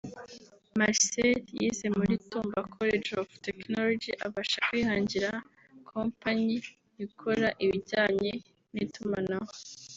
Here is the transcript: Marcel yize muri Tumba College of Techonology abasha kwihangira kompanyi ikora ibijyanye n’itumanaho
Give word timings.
Marcel 0.79 1.33
yize 1.57 1.87
muri 1.97 2.13
Tumba 2.29 2.59
College 2.73 3.09
of 3.21 3.27
Techonology 3.45 4.11
abasha 4.25 4.59
kwihangira 4.67 5.29
kompanyi 5.91 6.55
ikora 7.05 7.47
ibijyanye 7.63 8.31
n’itumanaho 8.73 9.51